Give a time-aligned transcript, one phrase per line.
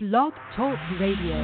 [0.00, 1.34] Blog Talk Radio.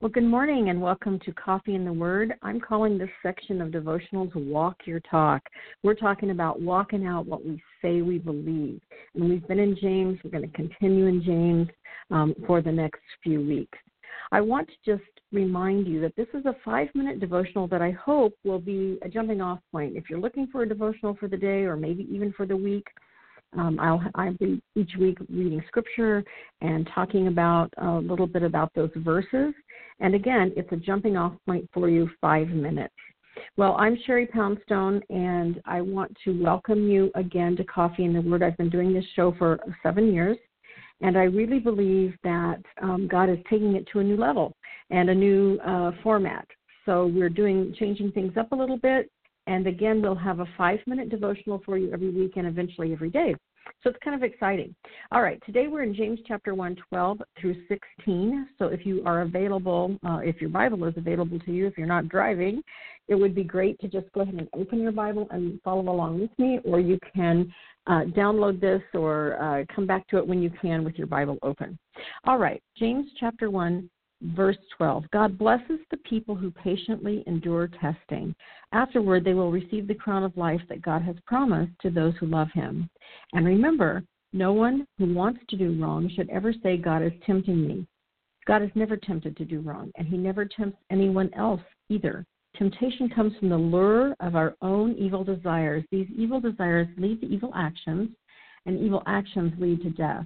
[0.00, 2.32] Well, good morning and welcome to Coffee and the Word.
[2.40, 5.42] I'm calling this section of devotionals Walk Your Talk.
[5.82, 8.80] We're talking about walking out what we say we believe.
[9.14, 10.18] And we've been in James.
[10.24, 11.68] We're going to continue in James
[12.10, 13.76] um, for the next few weeks.
[14.32, 17.90] I want to just remind you that this is a five minute devotional that I
[17.90, 19.94] hope will be a jumping off point.
[19.94, 22.86] If you're looking for a devotional for the day or maybe even for the week,
[23.56, 26.24] um, I'll, I'll be each week reading scripture
[26.60, 29.54] and talking about a little bit about those verses.
[30.00, 32.94] And again, it's a jumping off point for you, five minutes.
[33.56, 38.20] Well, I'm Sherry Poundstone, and I want to welcome you again to Coffee and the
[38.20, 38.42] Word.
[38.42, 40.36] I've been doing this show for seven years,
[41.00, 44.54] and I really believe that um, God is taking it to a new level
[44.90, 46.46] and a new uh, format.
[46.86, 49.10] So we're doing changing things up a little bit,
[49.46, 53.10] and again, we'll have a five minute devotional for you every week and eventually every
[53.10, 53.34] day.
[53.82, 54.74] So it's kind of exciting.
[55.12, 58.48] All right, today we're in James chapter 1, 12 through 16.
[58.58, 61.86] So if you are available, uh, if your Bible is available to you, if you're
[61.86, 62.62] not driving,
[63.08, 66.20] it would be great to just go ahead and open your Bible and follow along
[66.20, 67.52] with me, or you can
[67.86, 71.38] uh, download this or uh, come back to it when you can with your Bible
[71.42, 71.78] open.
[72.24, 73.90] All right, James chapter 1,
[74.34, 78.34] verse 12 God blesses the people who patiently endure testing.
[78.72, 82.26] Afterward, they will receive the crown of life that God has promised to those who
[82.26, 82.88] love Him.
[83.32, 87.66] And remember, no one who wants to do wrong should ever say, God is tempting
[87.66, 87.86] me.
[88.46, 92.26] God is never tempted to do wrong, and He never tempts anyone else either.
[92.56, 95.84] Temptation comes from the lure of our own evil desires.
[95.90, 98.10] These evil desires lead to evil actions,
[98.66, 100.24] and evil actions lead to death.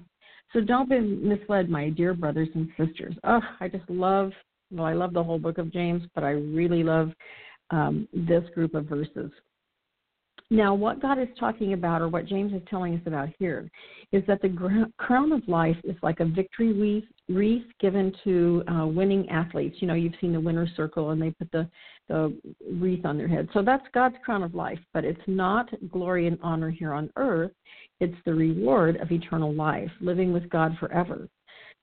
[0.53, 3.15] So don't be misled, my dear brothers and sisters.
[3.25, 4.33] Oh, I just love,
[4.71, 7.11] well, I love the whole book of James, but I really love
[7.71, 9.31] um, this group of verses.
[10.51, 13.71] Now, what God is talking about, or what James is telling us about here,
[14.13, 18.87] is that the crown of life is like a victory wreath, wreath given to uh,
[18.87, 19.77] winning athletes.
[19.81, 21.69] You know, you've seen the winner's circle, and they put the
[22.09, 22.35] the
[22.73, 23.49] wreath on their head.
[23.53, 27.53] So that's God's crown of life, but it's not glory and honor here on earth.
[28.01, 31.29] It's the reward of eternal life, living with God forever.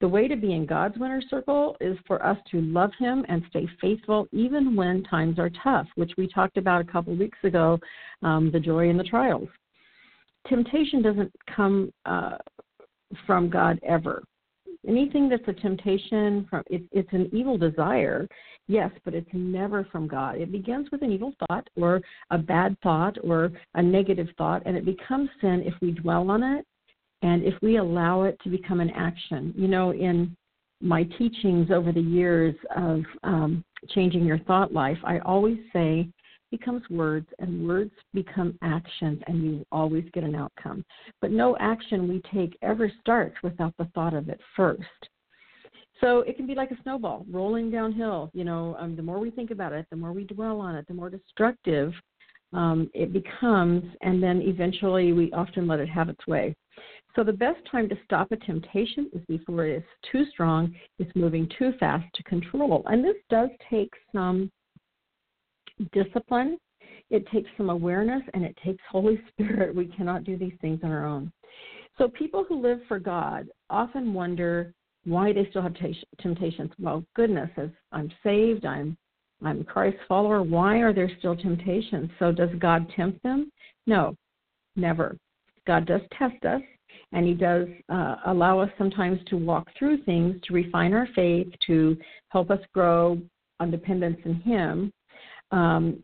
[0.01, 3.43] The way to be in God's winner circle is for us to love Him and
[3.49, 7.79] stay faithful even when times are tough, which we talked about a couple weeks ago
[8.21, 9.47] um, the joy in the trials.
[10.47, 12.37] Temptation doesn't come uh,
[13.25, 14.23] from God ever.
[14.87, 18.27] Anything that's a temptation from it, it's an evil desire,
[18.67, 20.35] yes, but it's never from God.
[20.35, 24.77] It begins with an evil thought or a bad thought or a negative thought, and
[24.77, 26.67] it becomes sin if we dwell on it
[27.21, 30.35] and if we allow it to become an action, you know, in
[30.81, 36.09] my teachings over the years of um, changing your thought life, I always say
[36.51, 40.85] becomes words and words become actions and you always get an outcome.
[41.21, 44.83] But no action we take ever starts without the thought of it first.
[46.01, 48.29] So it can be like a snowball rolling downhill.
[48.33, 50.85] You know, um, the more we think about it, the more we dwell on it,
[50.87, 51.93] the more destructive
[52.53, 56.55] um, it becomes, and then eventually we often let it have its way.
[57.15, 61.15] So the best time to stop a temptation is before it is too strong, it's
[61.15, 62.83] moving too fast to control.
[62.87, 64.51] And this does take some
[65.93, 66.57] discipline,
[67.09, 69.75] it takes some awareness, and it takes Holy Spirit.
[69.75, 71.31] We cannot do these things on our own.
[71.97, 74.73] So people who live for God often wonder
[75.05, 76.71] why they still have t- temptations.
[76.79, 78.97] Well, goodness, as I'm saved, I'm
[79.43, 80.41] I'm a Christ follower.
[80.41, 82.09] Why are there still temptations?
[82.19, 83.51] So does God tempt them?
[83.85, 84.15] No,
[84.75, 85.17] never.
[85.67, 86.61] God does test us,
[87.11, 91.47] and He does uh, allow us sometimes to walk through things to refine our faith,
[91.67, 91.97] to
[92.29, 93.19] help us grow
[93.59, 94.91] on dependence in Him.
[95.51, 96.03] Um,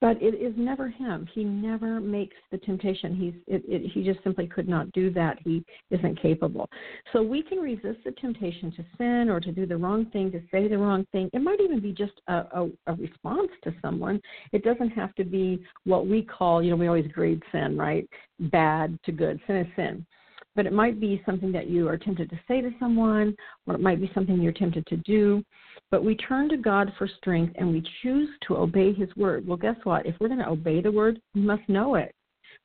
[0.00, 1.28] but it is never him.
[1.34, 3.16] He never makes the temptation.
[3.16, 5.38] He's it, it, he just simply could not do that.
[5.44, 6.68] He isn't capable.
[7.12, 10.40] So we can resist the temptation to sin or to do the wrong thing, to
[10.50, 11.28] say the wrong thing.
[11.32, 14.20] It might even be just a, a, a response to someone.
[14.52, 18.08] It doesn't have to be what we call, you know, we always grade sin, right?
[18.38, 19.40] Bad to good.
[19.46, 20.06] Sin is sin
[20.54, 23.34] but it might be something that you are tempted to say to someone,
[23.66, 25.42] or it might be something you're tempted to do.
[25.90, 29.46] But we turn to God for strength and we choose to obey His word.
[29.46, 30.06] Well, guess what?
[30.06, 32.14] If we're going to obey the word, we must know it.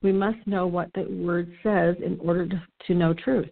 [0.01, 3.50] We must know what the word says in order to, to know truth.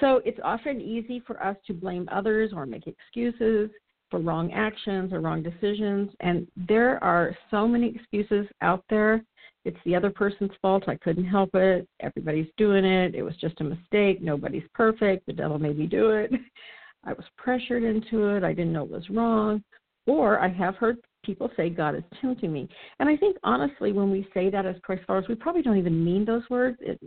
[0.00, 3.70] So it's often easy for us to blame others or make excuses
[4.10, 6.10] for wrong actions or wrong decisions.
[6.20, 9.24] And there are so many excuses out there.
[9.64, 10.84] It's the other person's fault.
[10.88, 11.88] I couldn't help it.
[12.00, 13.14] Everybody's doing it.
[13.14, 14.20] It was just a mistake.
[14.20, 15.26] Nobody's perfect.
[15.26, 16.30] The devil made me do it.
[17.04, 18.44] I was pressured into it.
[18.44, 19.62] I didn't know it was wrong.
[20.06, 22.68] Or I have heard people say God is tempting me.
[23.00, 26.04] And I think honestly, when we say that as Christ followers, we probably don't even
[26.04, 26.76] mean those words.
[26.80, 27.00] It,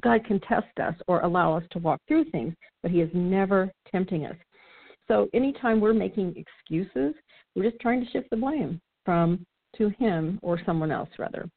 [0.00, 3.72] God can test us or allow us to walk through things, but He is never
[3.90, 4.36] tempting us.
[5.08, 7.14] So anytime we're making excuses,
[7.54, 9.44] we're just trying to shift the blame from
[9.78, 11.48] to Him or someone else rather.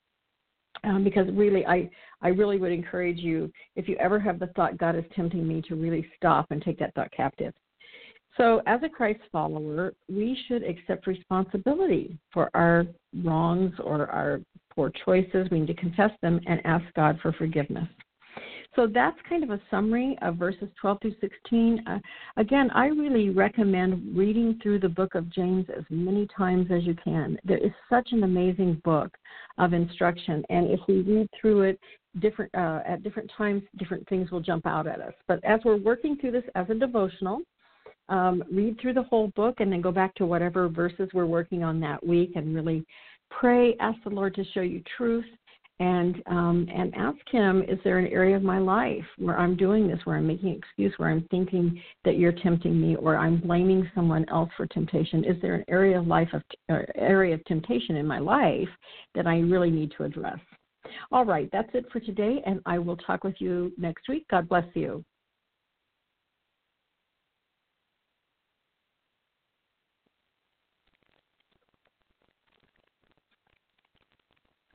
[0.84, 1.90] Um, because really, I
[2.22, 5.62] I really would encourage you if you ever have the thought God is tempting me
[5.68, 7.54] to really stop and take that thought captive
[8.38, 12.86] so, as a Christ follower, we should accept responsibility for our
[13.24, 14.42] wrongs or our
[14.74, 15.48] poor choices.
[15.50, 17.88] We need to confess them and ask God for forgiveness.
[18.76, 21.84] So, that's kind of a summary of verses 12 through 16.
[21.88, 22.00] Uh,
[22.38, 26.96] again, I really recommend reading through the book of James as many times as you
[27.02, 27.38] can.
[27.46, 29.16] There is such an amazing book
[29.58, 31.80] of instruction, and if we read through it,
[32.20, 35.76] different uh, at different times different things will jump out at us but as we're
[35.76, 37.42] working through this as a devotional
[38.10, 41.64] um, read through the whole book and then go back to whatever verses we're working
[41.64, 42.86] on that week and really
[43.30, 45.26] pray, ask the Lord to show you truth,
[45.80, 49.88] and um, and ask Him, is there an area of my life where I'm doing
[49.88, 53.40] this, where I'm making an excuse, where I'm thinking that you're tempting me, or I'm
[53.40, 55.26] blaming someone else for temptation?
[55.26, 58.70] Is there an area of life of uh, area of temptation in my life
[59.16, 60.40] that I really need to address?
[61.12, 64.26] All right, that's it for today, and I will talk with you next week.
[64.30, 65.04] God bless you.